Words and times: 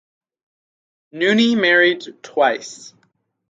Nuni 1.13 1.55
married 1.55 2.23
twice. 2.23 2.95